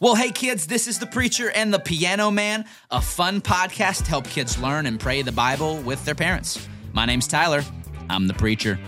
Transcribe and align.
Well, 0.00 0.14
hey 0.14 0.30
kids, 0.30 0.66
this 0.66 0.86
is 0.86 0.98
the 0.98 1.06
Preacher 1.06 1.50
and 1.50 1.74
the 1.74 1.78
Piano 1.80 2.30
Man, 2.30 2.64
a 2.90 3.00
fun 3.00 3.40
podcast 3.40 4.04
to 4.04 4.10
help 4.10 4.26
kids 4.26 4.56
learn 4.58 4.86
and 4.86 5.00
pray 5.00 5.22
the 5.22 5.32
Bible 5.32 5.78
with 5.78 6.04
their 6.04 6.14
parents. 6.14 6.66
My 6.92 7.04
name's 7.04 7.26
Tyler. 7.26 7.62
I'm 8.08 8.28
the 8.28 8.34
Preacher. 8.34 8.78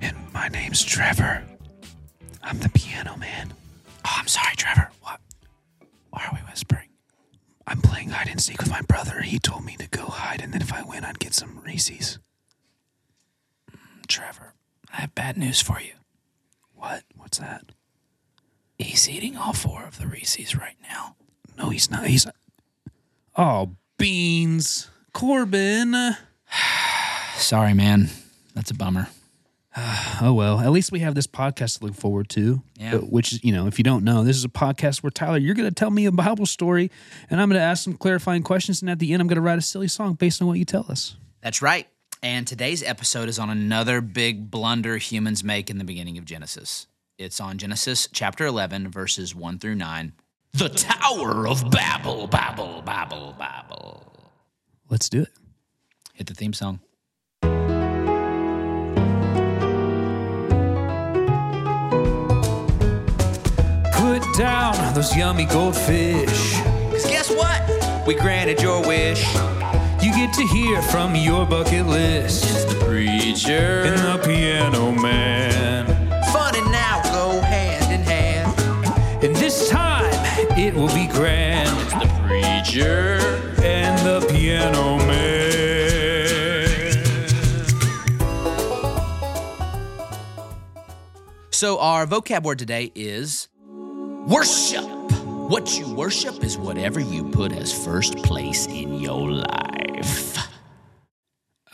And 0.00 0.16
my 0.34 0.48
name's 0.48 0.82
Trevor. 0.84 1.42
I'm 2.42 2.58
the 2.58 2.68
piano 2.70 3.16
man. 3.16 3.54
Oh, 4.04 4.14
I'm 4.18 4.26
sorry, 4.26 4.54
Trevor. 4.56 4.90
What? 5.00 5.20
Why 6.10 6.24
are 6.24 6.32
we 6.34 6.40
whispering? 6.50 6.88
I'm 7.66 7.80
playing 7.80 8.10
hide 8.10 8.28
and 8.28 8.40
seek 8.40 8.58
with 8.60 8.70
my 8.70 8.82
brother. 8.82 9.20
He 9.20 9.38
told 9.38 9.64
me 9.64 9.76
to 9.76 9.88
go 9.88 10.04
hide, 10.06 10.42
and 10.42 10.52
then 10.52 10.60
if 10.60 10.72
I 10.72 10.82
win, 10.82 11.04
I'd 11.04 11.20
get 11.20 11.34
some 11.34 11.60
Reese's. 11.64 12.18
Trevor, 14.08 14.54
I 14.92 15.02
have 15.02 15.14
bad 15.14 15.38
news 15.38 15.62
for 15.62 15.80
you. 15.80 15.92
What? 16.74 17.04
What's 17.16 17.38
that? 17.38 17.64
He's 19.02 19.16
eating 19.16 19.36
all 19.36 19.52
four 19.52 19.82
of 19.82 19.98
the 19.98 20.06
Reese's 20.06 20.54
right 20.54 20.76
now. 20.80 21.16
No, 21.58 21.70
he's 21.70 21.90
not. 21.90 22.06
He's. 22.06 22.24
Oh, 23.36 23.74
beans. 23.98 24.90
Corbin. 25.12 26.14
Sorry, 27.34 27.74
man. 27.74 28.10
That's 28.54 28.70
a 28.70 28.74
bummer. 28.74 29.08
Oh, 30.20 30.34
well. 30.34 30.60
At 30.60 30.70
least 30.70 30.92
we 30.92 31.00
have 31.00 31.16
this 31.16 31.26
podcast 31.26 31.80
to 31.80 31.86
look 31.86 31.96
forward 31.96 32.28
to. 32.28 32.62
Yeah. 32.78 32.98
Which, 32.98 33.32
is, 33.32 33.42
you 33.42 33.50
know, 33.52 33.66
if 33.66 33.76
you 33.76 33.82
don't 33.82 34.04
know, 34.04 34.22
this 34.22 34.36
is 34.36 34.44
a 34.44 34.48
podcast 34.48 35.02
where 35.02 35.10
Tyler, 35.10 35.38
you're 35.38 35.56
going 35.56 35.68
to 35.68 35.74
tell 35.74 35.90
me 35.90 36.06
a 36.06 36.12
Bible 36.12 36.46
story, 36.46 36.88
and 37.28 37.40
I'm 37.40 37.48
going 37.48 37.58
to 37.58 37.64
ask 37.64 37.82
some 37.82 37.94
clarifying 37.94 38.44
questions, 38.44 38.82
and 38.82 38.90
at 38.90 39.00
the 39.00 39.12
end, 39.12 39.20
I'm 39.20 39.26
going 39.26 39.34
to 39.34 39.42
write 39.42 39.58
a 39.58 39.62
silly 39.62 39.88
song 39.88 40.14
based 40.14 40.40
on 40.40 40.46
what 40.46 40.58
you 40.58 40.64
tell 40.64 40.86
us. 40.88 41.16
That's 41.40 41.60
right. 41.60 41.88
And 42.22 42.46
today's 42.46 42.84
episode 42.84 43.28
is 43.28 43.40
on 43.40 43.50
another 43.50 44.00
big 44.00 44.48
blunder 44.48 44.98
humans 44.98 45.42
make 45.42 45.70
in 45.70 45.78
the 45.78 45.84
beginning 45.84 46.18
of 46.18 46.24
Genesis. 46.24 46.86
It's 47.18 47.40
on 47.40 47.58
Genesis 47.58 48.08
chapter 48.10 48.46
11, 48.46 48.88
verses 48.88 49.34
1 49.34 49.58
through 49.58 49.74
9. 49.74 50.12
The 50.54 50.70
Tower 50.70 51.46
of 51.46 51.70
Babel, 51.70 52.26
Babel, 52.26 52.82
Babel, 52.82 53.34
Babel. 53.38 54.32
Let's 54.88 55.10
do 55.10 55.22
it. 55.22 55.28
Hit 56.14 56.26
the 56.26 56.34
theme 56.34 56.54
song. 56.54 56.80
Put 63.92 64.22
down 64.38 64.94
those 64.94 65.14
yummy 65.14 65.44
goldfish. 65.44 66.56
Because 66.86 67.06
guess 67.06 67.30
what? 67.30 68.06
We 68.06 68.14
granted 68.14 68.62
your 68.62 68.86
wish. 68.86 69.22
You 70.02 70.12
get 70.12 70.32
to 70.34 70.46
hear 70.46 70.80
from 70.80 71.14
your 71.14 71.46
bucket 71.46 71.86
list. 71.86 72.68
The 72.68 72.84
preacher. 72.84 73.82
And 73.84 73.98
the 73.98 74.26
piano 74.26 74.92
man. 74.92 75.71
This 79.52 79.68
time 79.68 80.10
it 80.58 80.72
will 80.74 80.88
be 80.94 81.06
grand. 81.08 81.68
The 81.90 82.08
preacher. 82.26 83.18
And 83.62 83.98
the 84.04 84.26
piano 84.32 84.96
man. 84.98 85.38
So, 91.50 91.78
our 91.78 92.06
vocab 92.06 92.42
word 92.42 92.58
today 92.58 92.90
is 92.94 93.48
worship. 94.26 94.82
What 94.82 95.78
you 95.78 95.94
worship 95.94 96.42
is 96.42 96.58
whatever 96.58 96.98
you 96.98 97.30
put 97.30 97.52
as 97.52 97.72
first 97.72 98.16
place 98.16 98.66
in 98.66 98.94
your 98.94 99.30
life. 99.30 100.38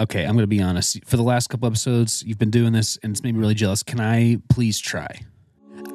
Okay, 0.01 0.25
I'm 0.25 0.33
going 0.33 0.43
to 0.43 0.47
be 0.47 0.61
honest. 0.61 1.03
For 1.06 1.17
the 1.17 1.23
last 1.23 1.49
couple 1.49 1.67
episodes, 1.67 2.23
you've 2.27 2.39
been 2.39 2.51
doing 2.51 2.73
this 2.73 2.99
and 3.03 3.12
it's 3.12 3.23
made 3.23 3.34
me 3.34 3.41
really 3.41 3.55
jealous. 3.55 3.83
Can 3.83 4.01
I 4.01 4.39
please 4.51 4.79
try? 4.79 5.21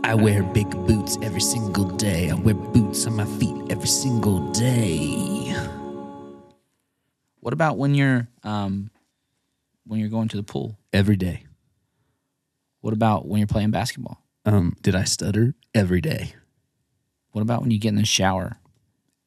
I 0.06 0.16
wear 0.16 0.44
big 0.44 0.70
boots 0.86 1.18
every 1.22 1.40
single 1.40 1.86
day. 1.86 2.30
I 2.30 2.34
wear 2.34 2.54
boots 2.54 3.08
on 3.08 3.16
my 3.16 3.26
feet 3.26 3.56
every 3.70 3.88
single 3.88 4.52
day. 4.52 5.56
What 7.40 7.54
about 7.54 7.78
when 7.78 7.96
you're 7.96 8.28
um, 8.44 8.92
when 9.86 10.02
you're 10.02 10.10
going 10.10 10.28
to 10.28 10.38
the 10.38 10.44
pool? 10.44 10.78
Every 10.92 11.16
day. 11.16 11.46
What 12.82 12.94
about 12.94 13.28
when 13.28 13.40
you're 13.40 13.48
playing 13.48 13.72
basketball? 13.72 14.22
Um, 14.46 14.76
did 14.82 14.94
I 14.94 15.06
stutter? 15.06 15.56
Every 15.74 16.02
day. 16.02 16.34
What 17.32 17.42
about 17.42 17.62
when 17.62 17.72
you 17.72 17.80
get 17.80 17.90
in 17.90 17.96
the 17.96 18.06
shower? 18.06 18.58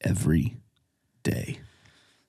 Every 0.03 0.59
day. 1.23 1.59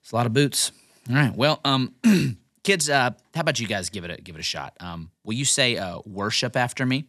It's 0.00 0.12
a 0.12 0.16
lot 0.16 0.24
of 0.24 0.32
boots. 0.32 0.72
All 1.10 1.16
right. 1.16 1.36
Well, 1.36 1.60
um, 1.66 1.94
kids, 2.64 2.88
uh, 2.88 3.10
how 3.34 3.42
about 3.42 3.60
you 3.60 3.66
guys 3.66 3.90
give 3.90 4.04
it 4.04 4.10
a 4.10 4.16
give 4.22 4.36
it 4.36 4.40
a 4.40 4.42
shot? 4.42 4.74
Um, 4.80 5.10
will 5.22 5.34
you 5.34 5.44
say 5.44 5.76
uh, 5.76 6.00
worship 6.06 6.56
after 6.56 6.86
me? 6.86 7.04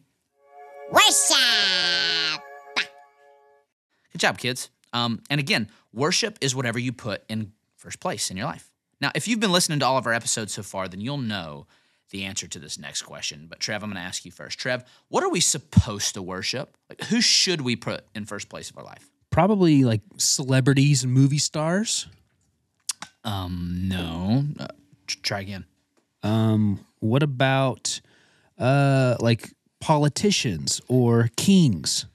Worship! 0.90 2.40
Good 4.12 4.18
job, 4.18 4.38
kids. 4.38 4.70
Um, 4.92 5.22
and 5.30 5.38
again, 5.38 5.70
worship 5.92 6.38
is 6.40 6.54
whatever 6.54 6.78
you 6.78 6.92
put 6.92 7.22
in 7.28 7.52
first 7.76 8.00
place 8.00 8.30
in 8.30 8.36
your 8.36 8.46
life. 8.46 8.70
Now, 9.00 9.10
if 9.14 9.28
you've 9.28 9.40
been 9.40 9.52
listening 9.52 9.78
to 9.80 9.86
all 9.86 9.96
of 9.96 10.06
our 10.06 10.12
episodes 10.12 10.52
so 10.52 10.62
far, 10.62 10.88
then 10.88 11.00
you'll 11.00 11.18
know 11.18 11.66
the 12.10 12.24
answer 12.24 12.48
to 12.48 12.58
this 12.58 12.78
next 12.78 13.02
question. 13.02 13.46
But 13.48 13.60
Trev, 13.60 13.82
I'm 13.82 13.90
going 13.90 14.02
to 14.02 14.06
ask 14.06 14.24
you 14.24 14.32
first. 14.32 14.58
Trev, 14.58 14.84
what 15.08 15.22
are 15.22 15.30
we 15.30 15.40
supposed 15.40 16.14
to 16.14 16.22
worship? 16.22 16.76
Like, 16.88 17.04
who 17.04 17.20
should 17.20 17.60
we 17.60 17.76
put 17.76 18.04
in 18.14 18.24
first 18.24 18.48
place 18.48 18.68
of 18.68 18.76
our 18.76 18.84
life? 18.84 19.08
Probably 19.30 19.84
like 19.84 20.02
celebrities 20.16 21.04
and 21.04 21.12
movie 21.12 21.38
stars. 21.38 22.08
Um, 23.22 23.82
no. 23.84 24.44
Uh, 24.58 24.66
try 25.06 25.40
again. 25.40 25.66
Um, 26.22 26.84
what 26.98 27.22
about 27.22 28.00
uh 28.58 29.16
like 29.20 29.50
politicians 29.80 30.80
or 30.88 31.30
kings? 31.36 32.06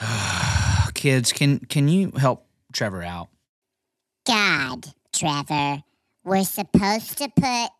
Kids, 0.94 1.32
can 1.32 1.60
can 1.60 1.88
you 1.88 2.12
help 2.18 2.46
Trevor 2.72 3.02
out? 3.02 3.28
God, 4.26 4.86
Trevor. 5.12 5.82
We're 6.24 6.44
supposed 6.44 7.18
to 7.18 7.28
put 7.28 7.70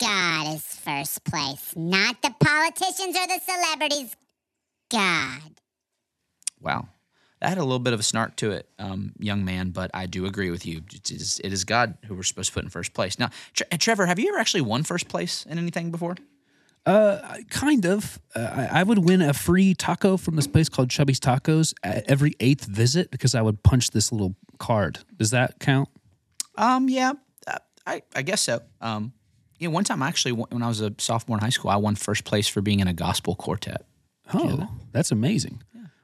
God 0.00 0.54
as 0.54 0.64
first 0.64 1.24
place, 1.24 1.74
not 1.76 2.22
the 2.22 2.34
politicians 2.40 3.16
or 3.16 3.26
the 3.26 3.40
celebrities. 3.44 4.16
God. 4.90 5.60
Wow. 6.60 6.88
That 7.40 7.50
had 7.50 7.58
a 7.58 7.62
little 7.62 7.78
bit 7.78 7.92
of 7.94 8.00
a 8.00 8.02
snark 8.02 8.36
to 8.36 8.50
it, 8.50 8.68
um, 8.78 9.12
young 9.18 9.44
man, 9.44 9.70
but 9.70 9.90
I 9.94 10.06
do 10.06 10.26
agree 10.26 10.50
with 10.50 10.66
you. 10.66 10.82
It 10.92 11.10
is, 11.10 11.40
it 11.42 11.52
is 11.52 11.64
God 11.64 11.96
who 12.06 12.14
we're 12.14 12.22
supposed 12.22 12.48
to 12.48 12.54
put 12.54 12.64
in 12.64 12.70
first 12.70 12.92
place. 12.92 13.18
Now, 13.18 13.30
Tre- 13.54 13.66
Trevor, 13.78 14.06
have 14.06 14.18
you 14.18 14.28
ever 14.28 14.38
actually 14.38 14.60
won 14.60 14.82
first 14.82 15.08
place 15.08 15.46
in 15.46 15.58
anything 15.58 15.90
before? 15.90 16.16
Uh, 16.90 17.36
kind 17.50 17.86
of. 17.86 18.18
Uh, 18.34 18.68
I, 18.72 18.80
I 18.80 18.82
would 18.82 18.98
win 18.98 19.22
a 19.22 19.32
free 19.32 19.74
taco 19.74 20.16
from 20.16 20.34
this 20.36 20.48
place 20.48 20.68
called 20.68 20.90
Chubby's 20.90 21.20
Tacos 21.20 21.72
at 21.84 22.10
every 22.10 22.34
eighth 22.40 22.64
visit 22.66 23.10
because 23.10 23.34
I 23.34 23.42
would 23.42 23.62
punch 23.62 23.90
this 23.90 24.10
little 24.10 24.34
card. 24.58 24.98
Does 25.16 25.30
that 25.30 25.60
count? 25.60 25.88
Um, 26.56 26.88
yeah, 26.88 27.12
uh, 27.46 27.58
I, 27.86 28.02
I 28.14 28.22
guess 28.22 28.42
so. 28.42 28.62
Um, 28.80 29.12
you 29.58 29.68
know, 29.68 29.74
one 29.74 29.84
time 29.84 30.02
actually, 30.02 30.32
when 30.32 30.62
I 30.62 30.68
was 30.68 30.80
a 30.80 30.92
sophomore 30.98 31.38
in 31.38 31.42
high 31.44 31.50
school, 31.50 31.70
I 31.70 31.76
won 31.76 31.94
first 31.94 32.24
place 32.24 32.48
for 32.48 32.60
being 32.60 32.80
in 32.80 32.88
a 32.88 32.94
gospel 32.94 33.36
quartet. 33.36 33.84
Oh, 34.34 34.68
that's 34.90 35.12
amazing. 35.12 35.62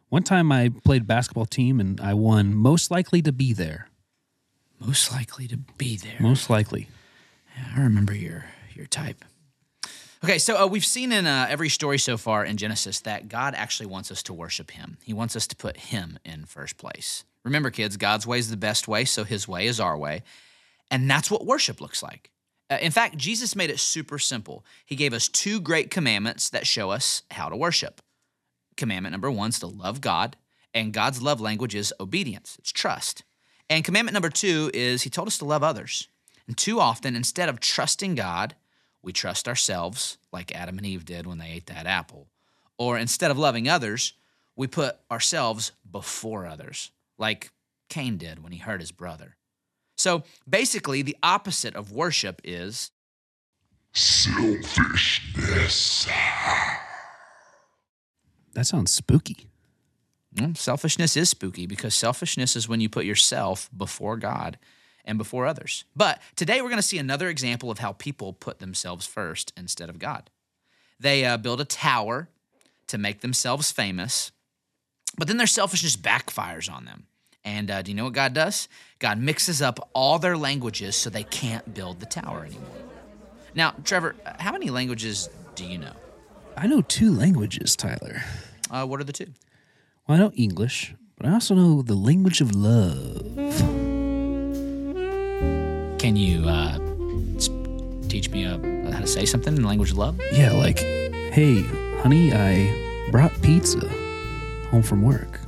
One 0.08 0.22
time 0.22 0.52
I 0.52 0.70
played 0.84 1.06
basketball 1.06 1.46
team 1.46 1.80
and 1.80 2.00
I 2.00 2.14
won 2.14 2.54
most 2.54 2.92
likely 2.92 3.22
to 3.22 3.32
be 3.32 3.52
there. 3.52 3.88
Most 4.78 5.10
likely 5.10 5.48
to 5.48 5.56
be 5.56 5.96
there. 5.96 6.20
Most 6.20 6.48
likely. 6.48 6.88
Yeah, 7.56 7.64
I 7.76 7.80
remember 7.80 8.14
your 8.14 8.44
your 8.74 8.86
type. 8.86 9.24
Okay, 10.26 10.38
so 10.38 10.60
uh, 10.60 10.66
we've 10.66 10.84
seen 10.84 11.12
in 11.12 11.24
uh, 11.24 11.46
every 11.48 11.68
story 11.68 11.98
so 11.98 12.16
far 12.16 12.44
in 12.44 12.56
Genesis 12.56 12.98
that 13.02 13.28
God 13.28 13.54
actually 13.54 13.86
wants 13.86 14.10
us 14.10 14.24
to 14.24 14.32
worship 14.32 14.72
Him. 14.72 14.98
He 15.04 15.12
wants 15.12 15.36
us 15.36 15.46
to 15.46 15.54
put 15.54 15.76
Him 15.76 16.18
in 16.24 16.46
first 16.46 16.78
place. 16.78 17.22
Remember, 17.44 17.70
kids, 17.70 17.96
God's 17.96 18.26
way 18.26 18.40
is 18.40 18.50
the 18.50 18.56
best 18.56 18.88
way, 18.88 19.04
so 19.04 19.22
His 19.22 19.46
way 19.46 19.68
is 19.68 19.78
our 19.78 19.96
way, 19.96 20.24
and 20.90 21.08
that's 21.08 21.30
what 21.30 21.46
worship 21.46 21.80
looks 21.80 22.02
like. 22.02 22.32
Uh, 22.68 22.78
in 22.80 22.90
fact, 22.90 23.16
Jesus 23.16 23.54
made 23.54 23.70
it 23.70 23.78
super 23.78 24.18
simple. 24.18 24.64
He 24.84 24.96
gave 24.96 25.12
us 25.12 25.28
two 25.28 25.60
great 25.60 25.92
commandments 25.92 26.50
that 26.50 26.66
show 26.66 26.90
us 26.90 27.22
how 27.30 27.48
to 27.48 27.54
worship. 27.54 28.00
Commandment 28.76 29.12
number 29.12 29.30
one 29.30 29.50
is 29.50 29.60
to 29.60 29.68
love 29.68 30.00
God, 30.00 30.36
and 30.74 30.92
God's 30.92 31.22
love 31.22 31.40
language 31.40 31.76
is 31.76 31.94
obedience, 32.00 32.56
it's 32.58 32.72
trust. 32.72 33.22
And 33.70 33.84
commandment 33.84 34.14
number 34.14 34.30
two 34.30 34.72
is 34.74 35.02
He 35.02 35.08
told 35.08 35.28
us 35.28 35.38
to 35.38 35.44
love 35.44 35.62
others. 35.62 36.08
And 36.48 36.58
too 36.58 36.80
often, 36.80 37.14
instead 37.14 37.48
of 37.48 37.60
trusting 37.60 38.16
God, 38.16 38.56
we 39.06 39.12
trust 39.12 39.46
ourselves, 39.46 40.18
like 40.32 40.52
Adam 40.52 40.78
and 40.78 40.86
Eve 40.86 41.04
did 41.04 41.28
when 41.28 41.38
they 41.38 41.52
ate 41.52 41.66
that 41.66 41.86
apple. 41.86 42.26
Or 42.76 42.98
instead 42.98 43.30
of 43.30 43.38
loving 43.38 43.68
others, 43.68 44.14
we 44.56 44.66
put 44.66 44.96
ourselves 45.12 45.70
before 45.88 46.44
others, 46.44 46.90
like 47.16 47.52
Cain 47.88 48.16
did 48.16 48.42
when 48.42 48.50
he 48.50 48.58
hurt 48.58 48.80
his 48.80 48.90
brother. 48.90 49.36
So 49.96 50.24
basically, 50.48 51.02
the 51.02 51.16
opposite 51.22 51.76
of 51.76 51.92
worship 51.92 52.40
is 52.42 52.90
Selfishness. 53.92 54.38
That 58.54 58.66
sounds 58.66 58.90
spooky. 58.90 59.46
well, 60.38 60.54
selfishness 60.56 61.16
is 61.16 61.30
spooky 61.30 61.66
because 61.66 61.94
selfishness 61.94 62.56
is 62.56 62.68
when 62.68 62.80
you 62.80 62.88
put 62.88 63.04
yourself 63.04 63.70
before 63.74 64.16
God 64.16 64.58
and 65.06 65.18
before 65.18 65.46
others. 65.46 65.84
But 65.94 66.20
today 66.34 66.60
we're 66.60 66.68
going 66.68 66.76
to 66.76 66.82
see 66.82 66.98
another 66.98 67.28
example 67.28 67.70
of 67.70 67.78
how 67.78 67.92
people 67.92 68.32
put 68.32 68.58
themselves 68.58 69.06
first 69.06 69.52
instead 69.56 69.88
of 69.88 69.98
God. 69.98 70.30
They 70.98 71.24
uh, 71.24 71.36
build 71.36 71.60
a 71.60 71.64
tower 71.64 72.28
to 72.88 72.98
make 72.98 73.20
themselves 73.20 73.70
famous, 73.70 74.32
But 75.18 75.28
then 75.28 75.36
their 75.36 75.46
selfishness 75.46 75.96
backfires 75.96 76.70
on 76.70 76.84
them. 76.84 77.04
And 77.44 77.70
uh, 77.70 77.82
do 77.82 77.90
you 77.90 77.94
know 77.96 78.04
what 78.04 78.12
God 78.12 78.34
does? 78.34 78.68
God 78.98 79.18
mixes 79.18 79.62
up 79.62 79.88
all 79.92 80.18
their 80.18 80.36
languages 80.36 80.96
so 80.96 81.10
they 81.10 81.22
can't 81.22 81.74
build 81.74 82.00
the 82.00 82.06
tower 82.06 82.44
anymore. 82.44 82.68
Now, 83.54 83.74
Trevor, 83.84 84.16
uh, 84.26 84.32
how 84.38 84.52
many 84.52 84.68
languages 84.68 85.28
do 85.54 85.64
you 85.64 85.78
know? 85.78 85.92
I 86.56 86.66
know 86.66 86.82
two 86.82 87.12
languages, 87.12 87.76
Tyler. 87.76 88.22
Uh, 88.70 88.84
what 88.84 89.00
are 89.00 89.04
the 89.04 89.12
two? 89.12 89.28
Well, 90.06 90.16
I 90.16 90.20
know 90.20 90.32
English, 90.34 90.94
but 91.16 91.26
I 91.26 91.32
also 91.32 91.54
know 91.54 91.82
the 91.82 91.94
language 91.94 92.40
of 92.40 92.54
love. 92.54 93.85
Can 96.06 96.14
you 96.14 96.48
uh, 96.48 96.78
teach 98.06 98.30
me 98.30 98.44
uh, 98.44 98.58
how 98.92 99.00
to 99.00 99.08
say 99.08 99.26
something 99.26 99.56
in 99.56 99.62
the 99.62 99.66
language 99.66 99.90
of 99.90 99.98
love? 99.98 100.20
Yeah, 100.30 100.52
like, 100.52 100.78
hey, 100.78 101.62
honey, 102.00 102.32
I 102.32 103.08
brought 103.10 103.32
pizza 103.42 103.80
home 104.70 104.82
from 104.84 105.02
work. 105.02 105.40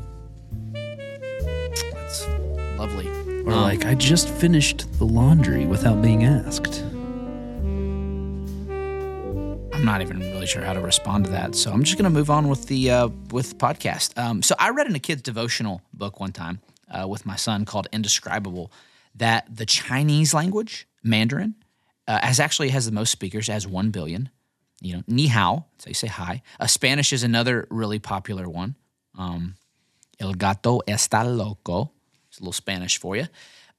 That's 0.72 2.26
lovely. 2.76 3.06
Or 3.44 3.52
Um, 3.52 3.62
like, 3.62 3.87
I 3.87 3.94
just 3.94 4.28
finished 4.28 4.99
the 4.99 5.05
laundry 5.05 5.64
without 5.64 6.02
being 6.02 6.25
asked. 6.25 6.82
I'm 9.72 9.84
not 9.84 10.00
even 10.02 10.19
really 10.19 10.49
sure 10.49 10.64
how 10.64 10.72
to 10.72 10.81
respond 10.81 11.26
to 11.26 11.31
that, 11.31 11.55
so 11.55 11.70
I'm 11.70 11.84
just 11.84 11.96
going 11.96 12.12
to 12.12 12.19
move 12.19 12.31
on 12.31 12.49
with 12.49 12.66
the 12.66 12.90
uh, 12.90 13.08
with 13.31 13.58
podcast. 13.58 14.19
Um, 14.19 14.43
so 14.43 14.56
I 14.58 14.70
read 14.70 14.88
in 14.88 14.96
a 14.96 14.99
kid's 14.99 15.22
devotional 15.22 15.82
book 15.94 16.19
one 16.19 16.32
time 16.32 16.58
uh, 16.90 17.06
with 17.06 17.25
my 17.25 17.37
son 17.37 17.64
called 17.64 17.87
"Indescribable" 17.93 18.72
that 19.19 19.47
the 19.55 19.67
Chinese 19.67 20.35
language 20.35 20.88
Mandarin 21.03 21.55
uh, 22.06 22.20
has 22.23 22.41
actually 22.41 22.70
has 22.70 22.87
the 22.87 22.93
most 22.93 23.11
speakers, 23.11 23.49
has 23.49 23.67
one 23.67 23.91
billion. 23.91 24.31
You 24.81 24.97
know, 24.97 25.03
ni 25.09 25.26
hao, 25.26 25.67
so 25.79 25.88
you 25.88 25.94
say 25.94 26.06
hi. 26.06 26.43
Uh, 26.61 26.67
Spanish 26.69 27.12
is 27.12 27.25
another 27.25 27.67
really 27.69 27.99
popular 27.99 28.49
one. 28.49 28.76
Um, 29.17 29.56
El 30.20 30.35
gato 30.35 30.81
está 30.87 31.25
loco. 31.25 31.91
It's 32.29 32.38
a 32.38 32.43
little 32.43 32.53
Spanish 32.53 32.99
for 32.99 33.17
you. 33.17 33.26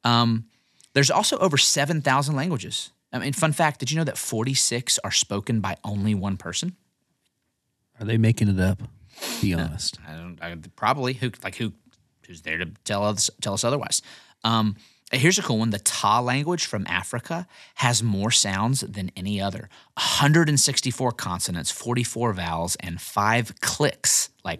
Um, 0.03 0.45
there's 0.93 1.11
also 1.11 1.37
over 1.37 1.57
7,000 1.57 2.35
languages. 2.35 2.91
I 3.13 3.19
mean, 3.19 3.33
fun 3.33 3.53
fact 3.53 3.79
did 3.79 3.91
you 3.91 3.97
know 3.97 4.03
that 4.03 4.17
46 4.17 4.99
are 5.03 5.11
spoken 5.11 5.61
by 5.61 5.77
only 5.83 6.13
one 6.15 6.37
person? 6.37 6.75
Are 7.99 8.05
they 8.05 8.17
making 8.17 8.49
it 8.49 8.59
up? 8.59 8.81
Be 9.41 9.53
honest. 9.53 9.99
I 10.07 10.13
don't, 10.13 10.37
I, 10.41 10.55
probably. 10.75 11.13
Who, 11.13 11.31
like, 11.43 11.55
who, 11.55 11.73
who's 12.27 12.41
there 12.41 12.57
to 12.57 12.67
tell 12.83 13.05
us, 13.05 13.29
tell 13.41 13.53
us 13.53 13.63
otherwise? 13.63 14.01
Um, 14.43 14.75
here's 15.17 15.39
a 15.39 15.41
cool 15.41 15.59
one. 15.59 15.71
The 15.71 15.79
Taa 15.79 16.21
language 16.21 16.65
from 16.65 16.85
Africa 16.87 17.47
has 17.75 18.03
more 18.03 18.31
sounds 18.31 18.81
than 18.81 19.11
any 19.15 19.41
other 19.41 19.69
164 19.95 21.11
consonants, 21.13 21.71
44 21.71 22.33
vowels, 22.33 22.75
and 22.79 23.01
five 23.01 23.53
clicks. 23.61 24.29
Like, 24.43 24.59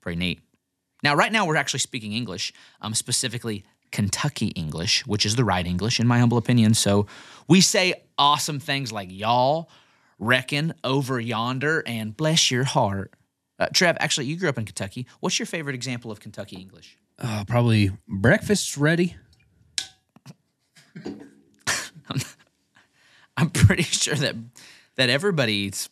pretty 0.00 0.18
neat. 0.18 0.40
Now, 1.02 1.14
right 1.14 1.32
now, 1.32 1.46
we're 1.46 1.56
actually 1.56 1.80
speaking 1.80 2.12
English, 2.12 2.52
um, 2.80 2.94
specifically 2.94 3.64
Kentucky 3.92 4.48
English, 4.48 5.06
which 5.06 5.24
is 5.24 5.36
the 5.36 5.44
right 5.44 5.66
English, 5.66 6.00
in 6.00 6.06
my 6.06 6.18
humble 6.18 6.38
opinion. 6.38 6.74
So 6.74 7.06
we 7.48 7.60
say 7.60 7.94
awesome 8.18 8.58
things 8.58 8.92
like 8.92 9.08
y'all, 9.10 9.70
reckon, 10.18 10.74
over 10.84 11.20
yonder, 11.20 11.82
and 11.86 12.16
bless 12.16 12.50
your 12.50 12.64
heart. 12.64 13.14
Uh, 13.58 13.68
Trev, 13.72 13.96
actually, 14.00 14.26
you 14.26 14.36
grew 14.36 14.48
up 14.48 14.58
in 14.58 14.64
Kentucky. 14.64 15.06
What's 15.20 15.38
your 15.38 15.46
favorite 15.46 15.74
example 15.74 16.10
of 16.10 16.20
Kentucky 16.20 16.56
English? 16.56 16.98
Uh, 17.18 17.44
probably 17.46 17.90
breakfast's 18.06 18.76
ready. 18.76 19.16
I'm 23.36 23.50
pretty 23.50 23.82
sure 23.82 24.14
that 24.14 24.34
that 24.96 25.10
everybody 25.10 25.52
eats 25.52 25.90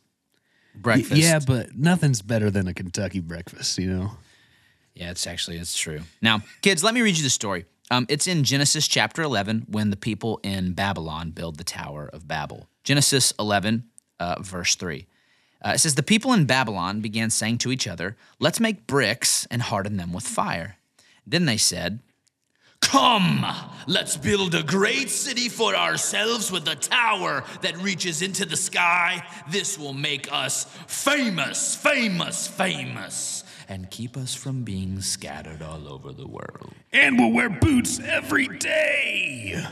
breakfast. 0.75 1.21
Yeah, 1.21 1.41
but 1.47 1.77
nothing's 1.77 2.23
better 2.23 2.51
than 2.51 2.67
a 2.69 2.75
Kentucky 2.75 3.21
breakfast, 3.21 3.79
you 3.79 3.87
know? 3.89 4.13
Yeah, 4.95 5.11
it's 5.11 5.27
actually 5.27 5.59
it's 5.59 5.77
true. 5.77 6.01
Now, 6.23 6.43
kids, 6.63 6.83
let 6.83 6.95
me 6.95 7.03
read 7.03 7.17
you 7.17 7.23
the 7.23 7.31
story. 7.31 7.67
Um, 7.91 8.07
it's 8.09 8.27
in 8.27 8.45
Genesis 8.45 8.89
chapter 8.89 9.23
11 9.23 9.67
when 9.69 9.91
the 9.91 9.97
people 9.97 10.41
in 10.43 10.73
Babylon 10.73 11.31
build 11.31 11.59
the 11.59 11.65
Tower 11.65 12.09
of 12.13 12.27
Babel. 12.27 12.69
Genesis 12.83 13.33
11, 13.39 13.85
uh, 14.21 14.37
verse 14.41 14.75
3. 14.75 15.07
Uh, 15.63 15.73
it 15.75 15.79
says, 15.79 15.95
The 15.95 16.03
people 16.03 16.33
in 16.33 16.47
Babylon 16.47 17.01
began 17.01 17.29
saying 17.31 17.59
to 17.59 17.73
each 17.73 17.87
other, 17.87 18.17
Let's 18.39 18.61
make 18.61 18.87
bricks 18.87 19.47
and 19.51 19.61
harden 19.63 19.97
them 19.97 20.13
with 20.13 20.25
fire. 20.25 20.79
Then 21.27 21.45
they 21.47 21.57
said, 21.57 22.01
Come, 22.81 23.47
let's 23.87 24.17
build 24.17 24.55
a 24.55 24.63
great 24.63 25.09
city 25.09 25.49
for 25.49 25.75
ourselves 25.75 26.53
with 26.53 26.69
a 26.69 26.75
tower 26.77 27.43
that 27.63 27.77
reaches 27.79 28.21
into 28.21 28.45
the 28.45 28.57
sky. 28.59 29.27
This 29.49 29.79
will 29.79 29.95
make 29.95 30.31
us 30.31 30.65
famous, 30.87 31.75
famous, 31.75 32.47
famous, 32.47 33.43
and 33.71 33.91
keep 33.91 34.19
us 34.19 34.35
from 34.35 34.65
being 34.65 35.01
scattered 35.01 35.63
all 35.63 35.89
over 35.89 36.13
the 36.13 36.29
world. 36.29 36.75
And 36.93 37.19
we'll 37.19 37.33
wear 37.33 37.49
boots 37.49 37.99
every 38.01 38.49
day. 38.49 39.65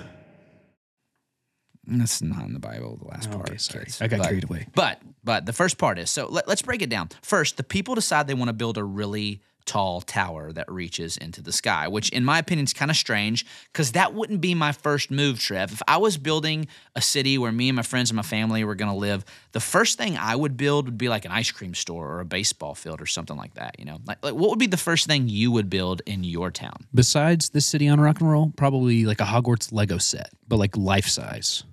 That's 1.86 2.22
not 2.22 2.44
in 2.46 2.52
the 2.54 2.60
Bible, 2.60 2.96
the 2.96 3.08
last 3.08 3.30
part. 3.30 3.50
Okay, 3.50 3.58
sorry. 3.58 3.84
kids. 3.84 4.00
I 4.00 4.06
got 4.06 4.20
But- 4.20 4.28
carried 4.28 4.44
away. 4.44 4.66
But 4.74 5.00
but 5.24 5.46
the 5.46 5.52
first 5.52 5.78
part 5.78 5.98
is 5.98 6.10
so 6.10 6.26
let, 6.28 6.48
let's 6.48 6.62
break 6.62 6.80
it 6.80 6.88
down. 6.88 7.10
First, 7.22 7.56
the 7.56 7.64
people 7.64 7.94
decide 7.94 8.26
they 8.26 8.34
want 8.34 8.48
to 8.48 8.52
build 8.54 8.78
a 8.78 8.84
really 8.84 9.42
tall 9.64 10.00
tower 10.00 10.52
that 10.52 10.70
reaches 10.70 11.16
into 11.16 11.42
the 11.42 11.52
sky, 11.52 11.88
which 11.88 12.10
in 12.10 12.24
my 12.24 12.38
opinion 12.38 12.64
is 12.64 12.72
kind 12.72 12.90
of 12.90 12.96
strange 12.96 13.46
because 13.72 13.92
that 13.92 14.14
wouldn't 14.14 14.40
be 14.40 14.54
my 14.54 14.72
first 14.72 15.10
move, 15.10 15.38
Trev. 15.38 15.72
If 15.72 15.82
I 15.86 15.96
was 15.96 16.16
building 16.16 16.68
a 16.96 17.00
city 17.00 17.38
where 17.38 17.52
me 17.52 17.68
and 17.68 17.76
my 17.76 17.82
friends 17.82 18.10
and 18.10 18.16
my 18.16 18.22
family 18.22 18.64
were 18.64 18.74
going 18.74 18.90
to 18.90 18.96
live, 18.96 19.24
the 19.52 19.60
first 19.60 19.98
thing 19.98 20.16
I 20.16 20.36
would 20.36 20.56
build 20.56 20.86
would 20.86 20.98
be 20.98 21.08
like 21.08 21.24
an 21.24 21.30
ice 21.30 21.50
cream 21.50 21.74
store 21.74 22.08
or 22.08 22.20
a 22.20 22.24
baseball 22.24 22.74
field 22.74 23.00
or 23.00 23.06
something 23.06 23.36
like 23.36 23.54
that. 23.54 23.78
You 23.78 23.84
know, 23.84 23.98
like, 24.06 24.18
like 24.22 24.34
what 24.34 24.50
would 24.50 24.58
be 24.58 24.66
the 24.66 24.76
first 24.76 25.06
thing 25.06 25.28
you 25.28 25.50
would 25.52 25.70
build 25.70 26.02
in 26.06 26.24
your 26.24 26.50
town? 26.50 26.86
Besides 26.94 27.50
this 27.50 27.66
city 27.66 27.88
on 27.88 28.00
rock 28.00 28.20
and 28.20 28.30
roll, 28.30 28.52
probably 28.56 29.04
like 29.04 29.20
a 29.20 29.24
Hogwarts 29.24 29.72
Lego 29.72 29.98
set, 29.98 30.30
but 30.48 30.56
like 30.56 30.76
life 30.76 31.06
size. 31.06 31.64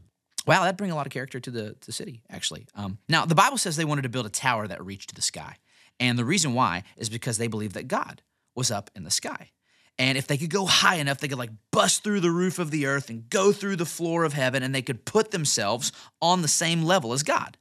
Wow, 0.47 0.61
that'd 0.61 0.77
bring 0.77 0.89
a 0.89 0.95
lot 0.95 1.05
of 1.05 1.11
character 1.11 1.39
to 1.39 1.51
the, 1.51 1.73
to 1.73 1.85
the 1.85 1.91
city, 1.91 2.21
actually. 2.29 2.65
Um, 2.73 2.97
now, 3.07 3.25
the 3.25 3.35
Bible 3.35 3.57
says 3.57 3.75
they 3.75 3.85
wanted 3.85 4.01
to 4.03 4.09
build 4.09 4.25
a 4.25 4.29
tower 4.29 4.67
that 4.67 4.83
reached 4.83 5.09
to 5.09 5.15
the 5.15 5.21
sky. 5.21 5.57
And 5.99 6.17
the 6.17 6.25
reason 6.25 6.53
why 6.53 6.83
is 6.97 7.09
because 7.09 7.37
they 7.37 7.47
believed 7.47 7.75
that 7.75 7.87
God 7.87 8.21
was 8.55 8.71
up 8.71 8.89
in 8.95 9.03
the 9.03 9.11
sky. 9.11 9.51
And 9.97 10.17
if 10.17 10.27
they 10.27 10.37
could 10.37 10.49
go 10.49 10.65
high 10.65 10.95
enough, 10.95 11.19
they 11.19 11.27
could 11.27 11.37
like 11.37 11.51
bust 11.71 12.03
through 12.03 12.21
the 12.21 12.31
roof 12.31 12.57
of 12.57 12.71
the 12.71 12.85
earth 12.85 13.09
and 13.09 13.29
go 13.29 13.51
through 13.51 13.75
the 13.75 13.85
floor 13.85 14.23
of 14.23 14.31
heaven 14.31 14.63
and 14.63 14.73
they 14.73 14.81
could 14.81 15.03
put 15.03 15.31
themselves 15.31 15.91
on 16.21 16.41
the 16.41 16.47
same 16.47 16.83
level 16.83 17.11
as 17.11 17.21
God. 17.21 17.57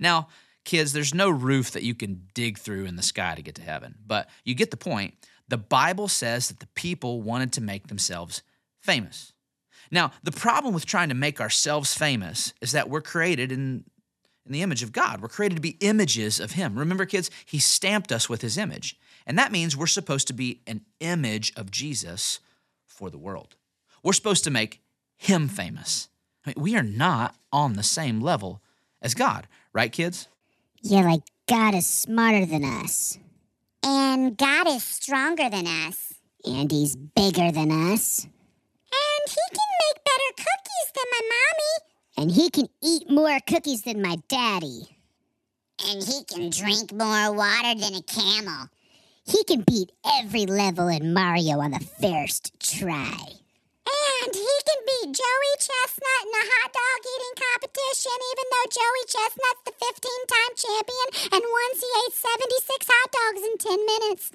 Now, 0.00 0.28
kids, 0.64 0.92
there's 0.92 1.14
no 1.14 1.30
roof 1.30 1.70
that 1.70 1.84
you 1.84 1.94
can 1.94 2.26
dig 2.34 2.58
through 2.58 2.86
in 2.86 2.96
the 2.96 3.02
sky 3.02 3.36
to 3.36 3.42
get 3.42 3.54
to 3.54 3.62
heaven, 3.62 3.94
but 4.04 4.28
you 4.44 4.54
get 4.54 4.72
the 4.72 4.76
point. 4.76 5.14
The 5.48 5.56
Bible 5.56 6.08
says 6.08 6.48
that 6.48 6.58
the 6.58 6.66
people 6.74 7.22
wanted 7.22 7.52
to 7.52 7.60
make 7.60 7.86
themselves 7.86 8.42
famous. 8.82 9.32
Now, 9.92 10.10
the 10.24 10.32
problem 10.32 10.74
with 10.74 10.86
trying 10.86 11.10
to 11.10 11.14
make 11.14 11.40
ourselves 11.40 11.94
famous 11.94 12.52
is 12.60 12.72
that 12.72 12.90
we're 12.90 13.00
created 13.00 13.52
in, 13.52 13.84
in 14.46 14.52
the 14.52 14.62
image 14.62 14.82
of 14.82 14.92
God. 14.92 15.20
We're 15.20 15.28
created 15.28 15.56
to 15.56 15.60
be 15.60 15.76
images 15.80 16.40
of 16.40 16.52
Him. 16.52 16.78
Remember, 16.78 17.04
kids, 17.04 17.30
He 17.44 17.58
stamped 17.58 18.12
us 18.12 18.28
with 18.28 18.42
His 18.42 18.56
image. 18.56 18.98
And 19.26 19.38
that 19.38 19.52
means 19.52 19.76
we're 19.76 19.86
supposed 19.86 20.28
to 20.28 20.32
be 20.32 20.62
an 20.66 20.82
image 21.00 21.52
of 21.56 21.70
Jesus 21.70 22.40
for 22.86 23.10
the 23.10 23.18
world. 23.18 23.56
We're 24.02 24.12
supposed 24.12 24.44
to 24.44 24.50
make 24.50 24.80
Him 25.16 25.48
famous. 25.48 26.08
I 26.44 26.50
mean, 26.50 26.62
we 26.62 26.76
are 26.76 26.82
not 26.82 27.34
on 27.52 27.74
the 27.74 27.82
same 27.82 28.20
level 28.20 28.62
as 29.02 29.14
God, 29.14 29.48
right, 29.72 29.90
kids? 29.90 30.28
You're 30.82 31.02
like, 31.02 31.22
God 31.48 31.74
is 31.74 31.86
smarter 31.86 32.46
than 32.46 32.64
us. 32.64 33.18
And 33.82 34.36
God 34.36 34.66
is 34.68 34.82
stronger 34.82 35.48
than 35.48 35.66
us. 35.66 36.14
And 36.44 36.70
he's 36.70 36.96
bigger 36.96 37.50
than 37.50 37.70
us. 37.70 38.24
And 38.24 39.22
he 39.28 39.42
can 39.50 39.70
make 39.86 40.04
better 40.04 40.30
cookies 40.36 40.92
than 40.94 41.04
my 41.10 41.20
mommy. 41.22 41.95
And 42.16 42.30
he 42.30 42.50
can 42.50 42.68
eat 42.82 43.10
more 43.10 43.38
cookies 43.46 43.82
than 43.82 44.00
my 44.00 44.16
daddy. 44.28 44.88
And 45.86 46.02
he 46.02 46.24
can 46.24 46.50
drink 46.50 46.92
more 46.92 47.32
water 47.32 47.74
than 47.78 47.94
a 47.94 48.02
camel. 48.02 48.68
He 49.26 49.44
can 49.44 49.62
beat 49.62 49.92
every 50.18 50.46
level 50.46 50.88
in 50.88 51.12
Mario 51.12 51.60
on 51.60 51.72
the 51.72 51.86
first 52.00 52.58
try. 52.60 53.36
And 53.86 54.34
he 54.34 54.56
can 54.66 54.80
beat 54.86 55.14
Joey 55.14 55.54
Chestnut 55.58 56.22
in 56.24 56.32
a 56.32 56.44
hot 56.46 56.72
dog 56.72 57.00
eating 57.04 57.36
competition, 57.36 58.16
even 58.32 58.46
though 58.50 58.68
Joey 58.72 59.04
Chestnut's 59.06 59.62
the 59.66 59.74
15 59.78 60.10
time 60.26 60.54
champion 60.56 61.08
and 61.34 61.44
once 61.44 61.78
he 61.80 61.90
ate 62.06 62.14
76 62.14 62.86
hot 62.88 63.10
dogs 63.12 63.46
in 63.46 63.58
10 63.58 63.86
minutes. 63.86 64.32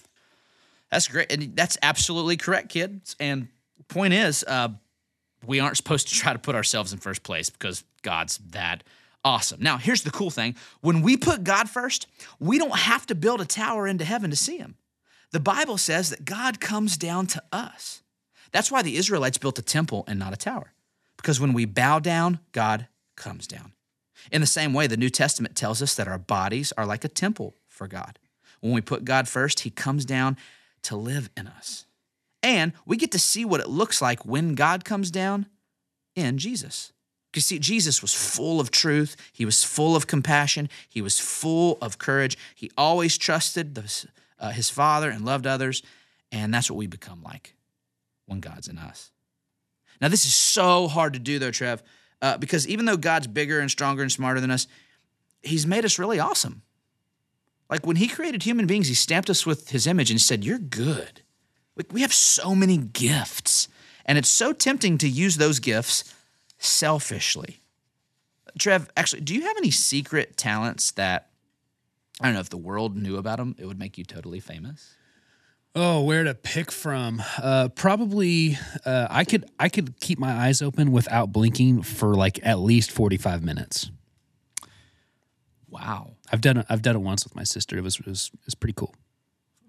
That's 0.92 1.08
great. 1.08 1.32
And 1.32 1.56
that's 1.56 1.78
absolutely 1.82 2.38
correct, 2.38 2.70
kids. 2.70 3.16
And 3.20 3.48
point 3.88 4.14
is, 4.14 4.44
uh, 4.48 4.70
we 5.46 5.60
aren't 5.60 5.78
supposed 5.78 6.08
to 6.10 6.16
try 6.16 6.34
to 6.34 6.40
put 6.40 6.56
ourselves 6.56 6.94
in 6.94 7.00
first 7.00 7.24
place 7.24 7.50
because 7.50 7.84
God's 8.02 8.38
that 8.52 8.84
awesome. 9.24 9.62
Now, 9.62 9.78
here's 9.78 10.04
the 10.04 10.12
cool 10.12 10.30
thing 10.30 10.56
when 10.82 11.02
we 11.02 11.18
put 11.18 11.44
God 11.44 11.70
first, 11.70 12.08
we 12.40 12.58
don't 12.58 12.76
have 12.76 13.06
to 13.08 13.16
build 13.16 13.42
a 13.42 13.46
tower 13.46 13.88
into 13.88 14.06
heaven 14.06 14.30
to 14.30 14.36
see 14.36 14.58
him. 14.58 14.76
The 15.32 15.40
Bible 15.40 15.78
says 15.78 16.10
that 16.10 16.26
God 16.26 16.60
comes 16.60 16.98
down 16.98 17.28
to 17.28 17.44
us. 17.52 18.02
That's 18.52 18.72
why 18.72 18.82
the 18.82 18.98
Israelites 18.98 19.38
built 19.38 19.60
a 19.60 19.64
temple 19.64 20.04
and 20.08 20.20
not 20.20 20.34
a 20.34 20.38
tower, 20.38 20.74
because 21.18 21.40
when 21.40 21.54
we 21.54 21.66
bow 21.66 22.00
down, 22.00 22.40
God 22.52 22.88
comes 23.16 23.48
down. 23.48 23.72
In 24.32 24.42
the 24.42 24.48
same 24.48 24.74
way, 24.74 24.88
the 24.88 24.98
New 24.98 25.10
Testament 25.10 25.56
tells 25.56 25.82
us 25.82 25.96
that 25.96 26.08
our 26.08 26.18
bodies 26.18 26.74
are 26.78 26.86
like 26.86 27.04
a 27.04 27.10
temple 27.10 27.56
for 27.68 27.88
God. 27.88 28.20
When 28.60 28.74
we 28.74 28.82
put 28.82 29.06
God 29.06 29.28
first, 29.28 29.62
He 29.62 29.70
comes 29.70 30.06
down 30.06 30.38
to 30.84 30.96
live 30.96 31.30
in 31.38 31.48
us. 31.48 31.86
And 32.44 32.74
we 32.86 32.98
get 32.98 33.12
to 33.12 33.20
see 33.20 33.46
what 33.46 33.62
it 33.62 33.70
looks 33.70 34.02
like 34.02 34.26
when 34.26 34.56
God 34.56 34.84
comes 34.84 35.12
down 35.12 35.46
in 36.16 36.38
Jesus. 36.38 36.92
Because 37.32 37.46
see, 37.46 37.60
Jesus 37.60 38.02
was 38.02 38.14
full 38.14 38.60
of 38.60 38.72
truth. 38.72 39.16
He 39.32 39.46
was 39.46 39.64
full 39.64 39.96
of 39.96 40.08
compassion. 40.08 40.70
He 40.90 41.02
was 41.02 41.20
full 41.20 41.78
of 41.82 41.98
courage. 41.98 42.38
He 42.56 42.72
always 42.78 43.18
trusted 43.18 43.76
the, 43.76 44.06
uh, 44.40 44.50
his 44.52 44.70
Father 44.70 45.10
and 45.10 45.24
loved 45.24 45.48
others. 45.48 45.82
And 46.32 46.54
that's 46.54 46.70
what 46.70 46.78
we 46.78 46.88
become 46.88 47.24
like 47.24 47.56
when 48.26 48.40
God's 48.40 48.68
in 48.68 48.78
us. 48.78 49.12
Now, 50.02 50.08
this 50.08 50.26
is 50.26 50.34
so 50.34 50.88
hard 50.88 51.14
to 51.14 51.20
do, 51.20 51.40
though, 51.40 51.52
Trev, 51.52 51.84
uh, 52.22 52.38
because 52.38 52.68
even 52.68 52.86
though 52.86 52.98
God's 52.98 53.28
bigger 53.28 53.60
and 53.60 53.70
stronger 53.70 54.02
and 54.02 54.12
smarter 54.12 54.42
than 54.42 54.52
us, 54.52 54.68
He's 55.44 55.66
made 55.66 55.86
us 55.86 56.00
really 56.00 56.20
awesome. 56.20 56.64
Like 57.70 57.86
when 57.86 57.96
He 57.96 58.08
created 58.08 58.44
human 58.44 58.68
beings, 58.68 58.88
He 58.88 58.94
stamped 58.94 59.30
us 59.30 59.46
with 59.46 59.70
His 59.70 59.88
image 59.88 60.12
and 60.12 60.20
said, 60.20 60.44
You're 60.44 60.60
good. 60.60 61.22
We 61.92 62.02
have 62.02 62.14
so 62.14 62.54
many 62.54 62.78
gifts, 62.78 63.68
and 64.06 64.18
it's 64.18 64.30
so 64.30 64.54
tempting 64.54 64.98
to 65.00 65.10
use 65.10 65.38
those 65.38 65.60
gifts 65.60 66.14
selfishly. 66.58 67.62
Trev, 68.60 68.90
actually, 68.98 69.22
do 69.22 69.34
you 69.34 69.42
have 69.42 69.58
any 69.58 69.72
secret 69.72 70.38
talents 70.38 70.92
that 70.92 71.30
I 72.20 72.26
don't 72.26 72.34
know 72.34 72.40
if 72.42 72.50
the 72.50 72.58
world 72.58 72.96
knew 72.96 73.18
about 73.18 73.38
them, 73.38 73.56
it 73.58 73.66
would 73.66 73.80
make 73.80 73.98
you 73.98 74.04
totally 74.04 74.40
famous? 74.40 74.96
Oh, 75.74 76.04
where 76.04 76.26
to 76.26 76.36
pick 76.36 76.70
from? 76.72 77.24
Uh, 77.42 77.70
probably 77.70 78.58
uh, 78.86 79.08
I 79.10 79.24
could 79.24 79.46
I 79.58 79.70
could 79.70 80.00
keep 80.02 80.20
my 80.20 80.32
eyes 80.32 80.62
open 80.62 80.92
without 80.92 81.32
blinking 81.32 81.84
for 81.84 82.14
like 82.14 82.46
at 82.46 82.60
least 82.60 82.92
forty 82.92 83.18
five 83.18 83.42
minutes. 83.42 83.90
Wow, 85.70 86.16
I've 86.30 86.42
done 86.42 86.58
it. 86.58 86.66
I've 86.70 86.82
done 86.82 86.98
it 86.98 87.02
once 87.02 87.24
with 87.24 87.36
my 87.36 87.46
sister. 87.46 87.78
It 87.78 87.84
was 87.84 88.00
it 88.00 88.06
was, 88.06 88.30
it 88.34 88.46
was 88.46 88.56
pretty 88.56 88.74
cool. 88.74 88.94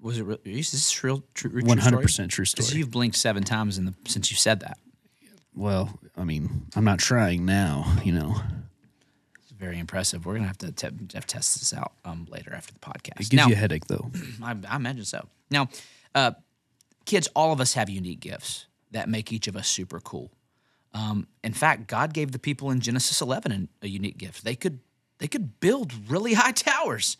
Was 0.03 0.19
it? 0.19 0.25
Real, 0.25 0.39
is 0.45 0.73
this 0.73 1.03
real? 1.05 1.23
One 1.43 1.79
hundred 1.79 1.83
story? 1.83 2.03
percent 2.03 2.31
true 2.31 2.45
Because 2.45 2.67
story. 2.69 2.79
you've 2.79 2.91
blinked 2.91 3.17
seven 3.17 3.43
times 3.45 3.79
in 3.79 3.85
the 3.87 3.95
since 4.07 4.31
you 4.31 4.37
said 4.37 4.61
that. 4.61 4.79
Well, 5.55 5.99
I 6.17 6.25
mean, 6.25 6.67
I'm 6.77 6.85
not 6.85 6.99
trying 6.99 7.45
now. 7.45 7.99
You 8.05 8.13
know, 8.13 8.35
It's 9.43 9.53
very 9.53 9.79
impressive. 9.79 10.25
We're 10.27 10.35
gonna 10.35 10.47
have 10.47 10.59
to 10.59 10.73
te- 10.73 11.15
have 11.15 11.27
test 11.27 11.59
this 11.61 11.73
out 11.75 11.93
um, 12.05 12.27
later 12.31 12.53
after 12.55 12.73
the 12.73 12.81
podcast. 12.81 13.21
it 13.21 13.31
gives 13.31 13.33
Now- 13.35 13.47
you 13.49 13.55
a 13.55 13.57
headache 13.57 13.87
though. 13.87 14.11
I, 14.43 14.57
I 14.69 14.77
imagine 14.77 15.05
so. 15.05 15.27
Now, 15.51 15.69
uh, 16.15 16.33
kids, 17.05 17.29
all 17.37 17.53
of 17.53 17.61
us 17.61 17.75
have 17.75 17.91
unique 17.91 18.21
gifts 18.21 18.67
that 18.93 19.09
make 19.09 19.33
each 19.33 19.47
of 19.49 19.57
us 19.57 19.69
super 19.69 20.01
cool. 20.01 20.31
Um, 20.95 21.27
in 21.43 21.53
fact, 21.55 21.87
God 21.87 22.13
gave 22.13 22.33
the 22.33 22.39
people 22.39 22.71
in 22.71 22.81
Genesis 22.81 23.21
11 23.23 23.69
a 23.83 23.89
unique 23.89 24.19
gift. 24.19 24.45
They 24.45 24.55
could 24.57 24.81
they 25.19 25.29
could 25.29 25.61
build 25.61 25.93
really 26.11 26.35
high 26.35 26.53
towers, 26.53 27.17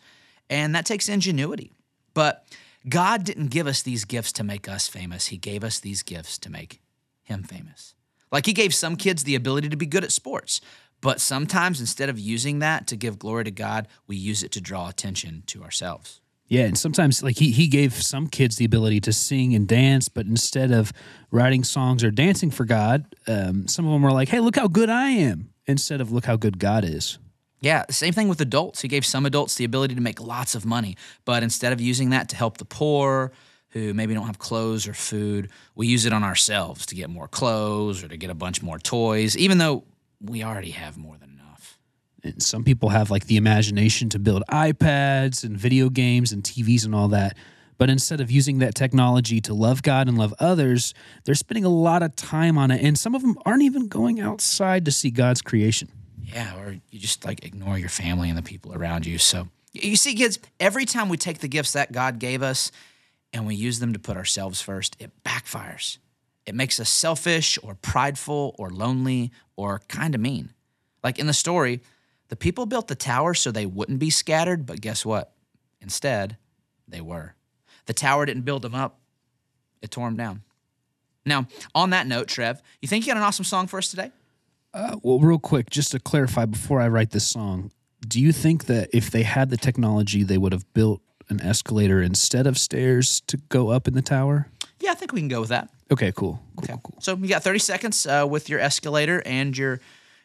and 0.49 0.75
that 0.75 0.85
takes 0.85 1.07
ingenuity. 1.07 1.71
But 2.13 2.45
God 2.87 3.23
didn't 3.23 3.47
give 3.47 3.67
us 3.67 3.81
these 3.81 4.05
gifts 4.05 4.31
to 4.33 4.43
make 4.43 4.67
us 4.67 4.87
famous. 4.87 5.27
He 5.27 5.37
gave 5.37 5.63
us 5.63 5.79
these 5.79 6.03
gifts 6.03 6.37
to 6.39 6.51
make 6.51 6.81
Him 7.23 7.43
famous. 7.43 7.95
Like 8.31 8.45
He 8.45 8.53
gave 8.53 8.73
some 8.73 8.95
kids 8.95 9.23
the 9.23 9.35
ability 9.35 9.69
to 9.69 9.77
be 9.77 9.85
good 9.85 10.03
at 10.03 10.11
sports, 10.11 10.59
but 11.01 11.21
sometimes 11.21 11.79
instead 11.79 12.09
of 12.09 12.19
using 12.19 12.59
that 12.59 12.87
to 12.87 12.95
give 12.95 13.19
glory 13.19 13.43
to 13.45 13.51
God, 13.51 13.87
we 14.07 14.15
use 14.15 14.43
it 14.43 14.51
to 14.53 14.61
draw 14.61 14.89
attention 14.89 15.43
to 15.47 15.63
ourselves. 15.63 16.21
Yeah, 16.47 16.65
and 16.65 16.77
sometimes 16.77 17.23
like 17.23 17.37
he 17.37 17.51
he 17.51 17.67
gave 17.67 17.93
some 17.93 18.27
kids 18.27 18.57
the 18.57 18.65
ability 18.65 18.99
to 19.01 19.13
sing 19.13 19.55
and 19.55 19.67
dance, 19.67 20.09
but 20.09 20.25
instead 20.25 20.71
of 20.71 20.91
writing 21.31 21.63
songs 21.63 22.03
or 22.03 22.11
dancing 22.11 22.51
for 22.51 22.65
God, 22.65 23.05
um, 23.27 23.67
some 23.67 23.85
of 23.85 23.91
them 23.91 24.01
were 24.01 24.11
like, 24.11 24.29
"Hey, 24.29 24.39
look 24.39 24.55
how 24.55 24.67
good 24.67 24.89
I 24.89 25.09
am," 25.09 25.49
instead 25.65 25.99
of 25.99 26.11
"Look 26.11 26.25
how 26.25 26.35
good 26.35 26.59
God 26.59 26.83
is." 26.83 27.17
Yeah, 27.63 27.85
same 27.89 28.11
thing 28.11 28.27
with 28.27 28.41
adults. 28.41 28.81
He 28.81 28.89
gave 28.89 29.05
some 29.05 29.25
adults 29.25 29.55
the 29.55 29.63
ability 29.63 29.95
to 29.95 30.01
make 30.01 30.19
lots 30.19 30.53
of 30.53 30.65
money, 30.65 30.97
but 31.23 31.43
instead 31.43 31.71
of 31.71 31.79
using 31.79 32.09
that 32.09 32.27
to 32.29 32.35
help 32.35 32.57
the 32.57 32.65
poor 32.65 33.31
who 33.69 33.93
maybe 33.93 34.13
don't 34.13 34.25
have 34.25 34.37
clothes 34.37 34.85
or 34.85 34.93
food, 34.93 35.49
we 35.73 35.87
use 35.87 36.05
it 36.05 36.11
on 36.11 36.25
ourselves 36.25 36.85
to 36.87 36.93
get 36.93 37.09
more 37.09 37.29
clothes 37.29 38.03
or 38.03 38.09
to 38.09 38.17
get 38.17 38.29
a 38.29 38.33
bunch 38.33 38.61
more 38.61 38.77
toys, 38.79 39.37
even 39.37 39.59
though 39.59 39.85
we 40.19 40.43
already 40.43 40.71
have 40.71 40.97
more 40.97 41.17
than 41.17 41.29
enough. 41.29 41.79
And 42.21 42.43
some 42.43 42.65
people 42.65 42.89
have 42.89 43.09
like 43.09 43.27
the 43.27 43.37
imagination 43.37 44.09
to 44.09 44.19
build 44.19 44.43
iPads 44.51 45.45
and 45.45 45.57
video 45.57 45.89
games 45.89 46.33
and 46.33 46.43
TVs 46.43 46.83
and 46.83 46.93
all 46.93 47.07
that. 47.07 47.37
But 47.77 47.89
instead 47.89 48.19
of 48.19 48.29
using 48.29 48.59
that 48.59 48.75
technology 48.75 49.39
to 49.39 49.53
love 49.53 49.83
God 49.83 50.09
and 50.09 50.17
love 50.17 50.33
others, 50.37 50.93
they're 51.23 51.33
spending 51.33 51.63
a 51.63 51.69
lot 51.69 52.03
of 52.03 52.13
time 52.17 52.57
on 52.57 52.71
it. 52.71 52.83
And 52.83 52.99
some 52.99 53.15
of 53.15 53.21
them 53.21 53.37
aren't 53.45 53.63
even 53.63 53.87
going 53.87 54.19
outside 54.19 54.83
to 54.83 54.91
see 54.91 55.11
God's 55.11 55.41
creation. 55.41 55.89
Yeah, 56.33 56.57
or 56.57 56.75
you 56.89 56.99
just 56.99 57.25
like 57.25 57.45
ignore 57.45 57.77
your 57.77 57.89
family 57.89 58.29
and 58.29 58.37
the 58.37 58.43
people 58.43 58.73
around 58.73 59.05
you. 59.05 59.17
So 59.17 59.47
you 59.71 59.95
see, 59.95 60.15
kids, 60.15 60.39
every 60.59 60.85
time 60.85 61.09
we 61.09 61.17
take 61.17 61.39
the 61.39 61.47
gifts 61.47 61.73
that 61.73 61.91
God 61.91 62.19
gave 62.19 62.41
us 62.41 62.71
and 63.31 63.45
we 63.45 63.55
use 63.55 63.79
them 63.79 63.93
to 63.93 63.99
put 63.99 64.17
ourselves 64.17 64.61
first, 64.61 64.95
it 64.99 65.11
backfires. 65.23 65.97
It 66.45 66.55
makes 66.55 66.79
us 66.79 66.89
selfish 66.89 67.57
or 67.63 67.75
prideful 67.75 68.55
or 68.57 68.69
lonely 68.69 69.31
or 69.55 69.81
kind 69.87 70.13
of 70.13 70.21
mean. 70.21 70.53
Like 71.03 71.19
in 71.19 71.27
the 71.27 71.33
story, 71.33 71.81
the 72.29 72.35
people 72.35 72.65
built 72.65 72.87
the 72.87 72.95
tower 72.95 73.33
so 73.33 73.51
they 73.51 73.65
wouldn't 73.65 73.99
be 73.99 74.09
scattered, 74.09 74.65
but 74.65 74.81
guess 74.81 75.05
what? 75.05 75.33
Instead, 75.81 76.37
they 76.87 77.01
were. 77.01 77.35
The 77.85 77.93
tower 77.93 78.25
didn't 78.25 78.43
build 78.43 78.61
them 78.61 78.75
up, 78.75 78.99
it 79.81 79.91
tore 79.91 80.07
them 80.07 80.17
down. 80.17 80.43
Now, 81.25 81.47
on 81.73 81.91
that 81.91 82.07
note, 82.07 82.27
Trev, 82.27 82.61
you 82.81 82.87
think 82.87 83.05
you 83.05 83.13
got 83.13 83.17
an 83.17 83.23
awesome 83.23 83.45
song 83.45 83.67
for 83.67 83.77
us 83.77 83.89
today? 83.89 84.11
Uh, 84.73 84.97
well, 85.03 85.19
real 85.19 85.39
quick, 85.39 85.69
just 85.69 85.91
to 85.91 85.99
clarify 85.99 86.45
before 86.45 86.81
I 86.81 86.87
write 86.87 87.11
this 87.11 87.27
song, 87.27 87.71
do 88.07 88.19
you 88.19 88.31
think 88.31 88.65
that 88.65 88.89
if 88.93 89.11
they 89.11 89.23
had 89.23 89.49
the 89.49 89.57
technology, 89.57 90.23
they 90.23 90.37
would 90.37 90.51
have 90.51 90.71
built 90.73 91.01
an 91.29 91.39
escalator 91.41 92.01
instead 92.01 92.47
of 92.47 92.57
stairs 92.57 93.21
to 93.27 93.37
go 93.49 93.69
up 93.69 93.87
in 93.87 93.93
the 93.93 94.01
tower? 94.01 94.49
Yeah, 94.79 94.91
I 94.91 94.95
think 94.95 95.13
we 95.13 95.21
can 95.21 95.27
go 95.29 95.39
with 95.41 95.49
that. 95.49 95.69
Okay, 95.91 96.11
cool. 96.11 96.41
Cool, 96.57 96.63
Okay. 96.63 96.73
cool, 96.73 96.81
cool. 96.83 97.01
So 97.01 97.15
you 97.15 97.27
got 97.27 97.43
30 97.43 97.59
seconds 97.59 98.05
uh, 98.07 98.25
with 98.29 98.49
your 98.49 98.59
escalator 98.59 99.21
and 99.25 99.57
your 99.57 99.79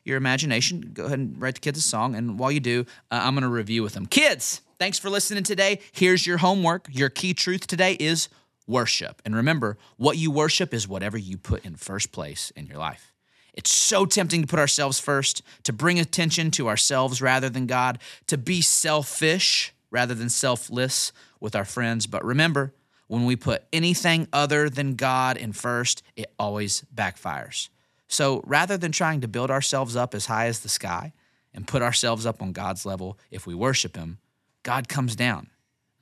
your 0.05 0.17
imagination. 0.17 0.91
Go 0.95 1.05
ahead 1.05 1.19
and 1.19 1.39
write 1.41 1.55
the 1.55 1.61
kids 1.61 1.79
a 1.79 1.83
song. 1.83 2.15
And 2.15 2.39
while 2.39 2.51
you 2.51 2.61
do, 2.61 2.87
uh, 3.11 3.21
I'm 3.23 3.35
going 3.35 3.43
to 3.43 3.49
review 3.49 3.83
with 3.83 3.93
them. 3.93 4.07
Kids, 4.07 4.63
thanks 4.79 4.99
for 4.99 5.11
listening 5.11 5.43
today. 5.43 5.81
Here's 5.93 6.27
your 6.27 6.39
homework. 6.39 6.89
Your 6.91 7.11
key 7.11 7.35
truth 7.35 7.67
today 7.67 7.93
is 8.01 8.31
worship. 8.67 9.21
And 9.27 9.37
remember, 9.37 9.77
what 9.99 10.17
you 10.17 10.31
worship 10.31 10.73
is 10.73 10.89
whatever 10.89 11.19
you 11.19 11.37
put 11.37 11.63
in 11.67 11.77
first 11.77 12.11
place 12.11 12.51
in 12.57 12.67
your 12.67 12.79
life. 12.79 13.13
It's 13.59 13.73
so 13.73 14.07
tempting 14.07 14.43
to 14.43 14.47
put 14.47 14.61
ourselves 14.61 15.01
first, 15.01 15.43
to 15.65 15.73
bring 15.73 15.99
attention 15.99 16.53
to 16.53 16.69
ourselves 16.69 17.21
rather 17.21 17.49
than 17.49 17.67
God, 17.67 17.99
to 18.29 18.39
be 18.39 18.61
selfish 18.61 19.75
rather 19.91 20.15
than 20.15 20.29
selfless 20.29 21.13
with 21.41 21.57
our 21.57 21.65
friends. 21.65 22.07
But 22.07 22.25
remember, 22.25 22.73
when 23.09 23.25
we 23.25 23.35
put 23.35 23.65
anything 23.73 24.29
other 24.33 24.71
than 24.71 24.95
God 24.95 25.37
in 25.37 25.53
first, 25.53 26.05
it 26.15 26.33
always 26.39 26.85
backfires. 26.95 27.69
So 28.07 28.43
rather 28.47 28.77
than 28.77 28.93
trying 28.93 29.23
to 29.23 29.29
build 29.29 29.51
ourselves 29.51 29.97
up 29.97 30.15
as 30.15 30.27
high 30.27 30.47
as 30.47 30.61
the 30.61 30.69
sky 30.69 31.13
and 31.53 31.67
put 31.67 31.83
ourselves 31.83 32.27
up 32.27 32.41
on 32.41 32.53
God's 32.53 32.87
level, 32.87 33.19
if 33.33 33.45
we 33.45 33.57
worship 33.57 33.97
Him, 33.97 34.19
God 34.63 34.89
comes 34.89 35.17
down, 35.17 35.49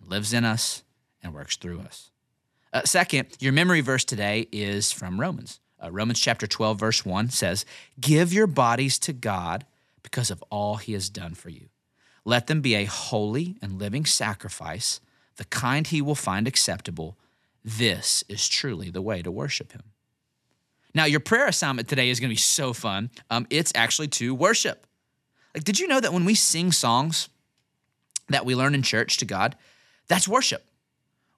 lives 0.07 0.35
in 0.35 0.45
us, 0.45 0.83
and 1.23 1.33
works 1.33 1.57
through 1.57 1.81
us. 1.81 2.11
Uh, 2.75 2.83
second, 2.85 3.29
your 3.41 3.55
memory 3.55 3.81
verse 3.81 4.05
today 4.05 4.47
is 4.53 4.93
from 4.93 5.19
Romans. 5.19 5.59
Uh, 5.83 5.91
Romans 5.91 6.21
chapter 6.21 6.47
12, 6.47 6.79
verse 6.79 7.05
1 7.05 7.31
says, 7.31 7.65
Give 8.01 8.33
your 8.33 8.47
bodies 8.47 8.99
to 9.01 9.13
God 9.13 9.67
because 10.03 10.31
of 10.31 10.43
all 10.51 10.77
he 10.77 10.93
has 10.95 11.09
done 11.09 11.35
for 11.35 11.51
you. 11.51 11.69
Let 12.25 12.47
them 12.47 12.61
be 12.61 12.75
a 12.75 12.85
holy 12.85 13.57
and 13.63 13.79
living 13.79 14.05
sacrifice, 14.05 15.01
the 15.37 15.45
kind 15.45 15.87
he 15.87 16.01
will 16.01 16.15
find 16.15 16.49
acceptable. 16.49 17.17
This 17.65 18.25
is 18.29 18.49
truly 18.49 18.91
the 18.91 19.03
way 19.03 19.23
to 19.23 19.31
worship 19.31 19.73
him. 19.73 19.83
Now, 20.95 21.05
your 21.05 21.21
prayer 21.21 21.47
assignment 21.47 21.89
today 21.89 22.09
is 22.09 22.21
going 22.21 22.31
to 22.31 22.35
be 22.35 22.39
so 22.39 22.73
fun. 22.73 23.11
Um, 23.29 23.47
it's 23.51 23.73
actually 23.75 24.09
to 24.09 24.35
worship. 24.35 24.87
Like, 25.55 25.65
did 25.65 25.79
you 25.79 25.89
know 25.89 26.01
that 26.01 26.13
when 26.13 26.25
we 26.25 26.35
sing 26.35 26.73
songs 26.73 27.29
that 28.29 28.47
we 28.47 28.55
learn 28.55 28.75
in 28.75 28.83
church 28.83 29.19
to 29.19 29.25
God, 29.25 29.57
that's 30.09 30.27
worship? 30.27 30.65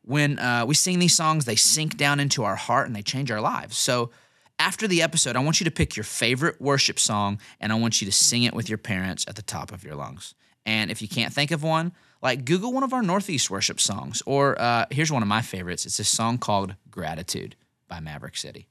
when 0.08 0.38
uh, 0.38 0.64
we 0.66 0.74
sing 0.74 0.98
these 0.98 1.14
songs, 1.14 1.44
they 1.44 1.54
sink 1.54 1.98
down 1.98 2.18
into 2.18 2.42
our 2.42 2.56
heart 2.56 2.86
and 2.86 2.96
they 2.96 3.02
change 3.02 3.30
our 3.30 3.42
lives. 3.42 3.76
So, 3.76 4.08
after 4.58 4.88
the 4.88 5.02
episode, 5.02 5.36
I 5.36 5.40
want 5.40 5.60
you 5.60 5.64
to 5.64 5.70
pick 5.70 5.96
your 5.96 6.04
favorite 6.04 6.60
worship 6.60 6.98
song 6.98 7.40
and 7.60 7.72
I 7.72 7.76
want 7.76 8.00
you 8.00 8.06
to 8.06 8.12
sing 8.12 8.42
it 8.42 8.54
with 8.54 8.68
your 8.68 8.78
parents 8.78 9.24
at 9.28 9.36
the 9.36 9.42
top 9.42 9.72
of 9.72 9.84
your 9.84 9.94
lungs. 9.94 10.34
And 10.66 10.90
if 10.90 11.00
you 11.00 11.08
can't 11.08 11.32
think 11.32 11.50
of 11.50 11.62
one, 11.62 11.92
like 12.20 12.44
Google 12.44 12.72
one 12.72 12.82
of 12.82 12.92
our 12.92 13.02
Northeast 13.02 13.50
worship 13.50 13.80
songs. 13.80 14.22
Or 14.26 14.60
uh, 14.60 14.86
here's 14.90 15.12
one 15.12 15.22
of 15.22 15.28
my 15.28 15.42
favorites 15.42 15.86
it's 15.86 15.98
a 15.98 16.04
song 16.04 16.38
called 16.38 16.74
Gratitude 16.90 17.56
by 17.86 18.00
Maverick 18.00 18.36
City. 18.36 18.68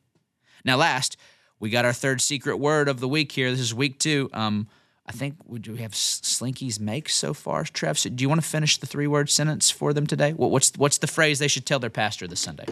Now, 0.64 0.78
last, 0.78 1.18
we 1.60 1.70
got 1.70 1.86
our 1.86 1.94
third 1.94 2.22
secret 2.22 2.58
word 2.58 2.88
of 2.88 3.00
the 3.00 3.08
week 3.08 3.32
here. 3.32 3.50
This 3.50 3.60
is 3.60 3.74
week 3.74 4.00
two. 4.00 4.30
Um, 4.34 4.68
I 5.06 5.14
think 5.14 5.38
we 5.46 5.60
do 5.60 5.76
have 5.76 5.94
Slinky's 5.94 6.80
make 6.80 7.08
so 7.08 7.34
far, 7.34 7.64
Trev. 7.64 7.98
So 7.98 8.10
do 8.10 8.22
you 8.22 8.28
want 8.28 8.42
to 8.42 8.48
finish 8.48 8.78
the 8.78 8.86
three 8.86 9.08
word 9.08 9.30
sentence 9.30 9.72
for 9.72 9.94
them 9.94 10.06
today? 10.06 10.34
What, 10.34 10.52
what's 10.52 10.72
what's 10.76 10.98
the 10.98 11.08
phrase 11.08 11.40
they 11.40 11.48
should 11.48 11.66
tell 11.66 11.80
their 11.80 11.90
pastor 11.90 12.28
this 12.28 12.42
Sunday? 12.42 12.66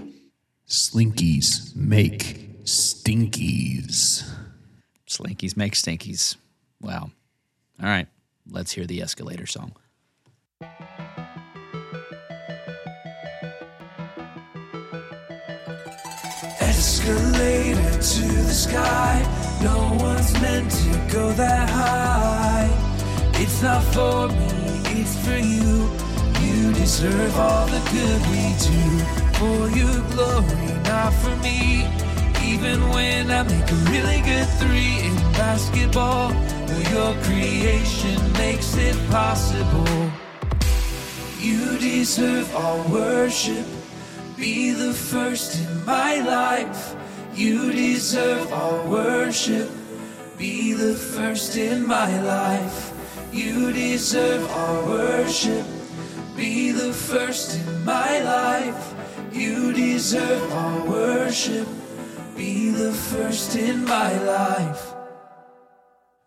Slinkies 0.68 1.76
make 1.76 2.45
Stinkies. 2.66 4.28
Slinkies 5.08 5.56
make 5.56 5.74
stinkies. 5.74 6.36
Wow. 6.82 7.12
All 7.80 7.88
right, 7.88 8.08
let's 8.50 8.72
hear 8.72 8.86
the 8.88 9.04
escalator 9.04 9.46
song. 9.46 9.74
Escalator 16.60 17.92
to 17.92 18.28
the 18.28 18.54
sky. 18.54 19.22
No 19.62 19.98
one's 20.04 20.34
meant 20.42 20.72
to 20.72 21.14
go 21.14 21.32
that 21.34 21.70
high. 21.70 22.70
It's 23.36 23.62
not 23.62 23.84
for 23.94 24.30
me, 24.30 25.02
it's 25.02 25.16
for 25.24 25.38
you. 25.38 25.88
You 26.42 26.74
deserve 26.74 27.38
all 27.38 27.68
the 27.68 27.80
good 27.92 28.22
we 28.32 28.56
do. 28.58 28.82
For 29.38 29.70
your 29.78 30.02
glory, 30.10 30.74
not 30.84 31.14
for 31.14 31.36
me. 31.44 32.05
Even 32.54 32.90
when 32.90 33.32
I 33.32 33.42
make 33.44 33.72
a 33.72 33.80
really 33.92 34.22
good 34.22 34.48
three 34.62 35.00
in 35.08 35.16
basketball, 35.34 36.30
well, 36.30 36.84
your 36.94 37.24
creation 37.24 38.18
makes 38.34 38.78
it 38.78 38.96
possible. 39.10 40.12
You 41.40 41.78
deserve 41.80 42.54
all 42.56 42.84
worship. 42.84 43.66
Be 44.38 44.72
the 44.72 44.94
first 44.94 45.60
in 45.60 45.86
my 45.86 46.20
life. 46.22 46.96
You 47.34 47.72
deserve 47.72 48.54
all 48.54 48.88
worship. 48.88 49.70
Be 50.38 50.74
the 50.74 50.94
first 50.94 51.58
in 51.58 51.86
my 51.88 52.12
life. 52.22 52.94
You 53.32 53.74
deserve 53.74 54.50
all 54.52 54.86
worship. 54.86 55.66
Be 56.36 56.72
the 56.72 56.94
first 56.94 57.58
in 57.58 57.86
my 57.86 58.20
life. 58.20 58.94
You 59.32 59.74
deserve 59.74 60.52
all 60.52 60.86
worship. 60.88 61.68
Be 62.36 62.70
the 62.70 62.92
first 62.92 63.56
in 63.56 63.86
my 63.86 64.18
life. 64.24 64.94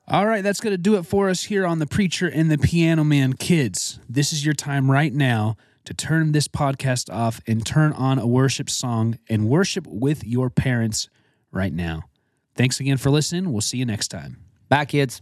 All 0.06 0.26
right, 0.26 0.42
that's 0.42 0.60
going 0.60 0.72
to 0.72 0.78
do 0.78 0.96
it 0.96 1.02
for 1.04 1.28
us 1.28 1.44
here 1.44 1.66
on 1.66 1.80
The 1.80 1.86
Preacher 1.86 2.26
and 2.26 2.50
the 2.50 2.56
Piano 2.56 3.04
Man. 3.04 3.34
Kids, 3.34 4.00
this 4.08 4.32
is 4.32 4.42
your 4.42 4.54
time 4.54 4.90
right 4.90 5.12
now 5.12 5.56
to 5.84 5.92
turn 5.92 6.32
this 6.32 6.48
podcast 6.48 7.12
off 7.12 7.42
and 7.46 7.64
turn 7.64 7.92
on 7.92 8.18
a 8.18 8.26
worship 8.26 8.70
song 8.70 9.18
and 9.28 9.48
worship 9.48 9.86
with 9.86 10.24
your 10.24 10.48
parents 10.48 11.10
right 11.52 11.72
now. 11.72 12.04
Thanks 12.54 12.80
again 12.80 12.96
for 12.96 13.10
listening. 13.10 13.52
We'll 13.52 13.60
see 13.60 13.76
you 13.78 13.86
next 13.86 14.08
time. 14.08 14.38
Bye, 14.70 14.86
kids. 14.86 15.20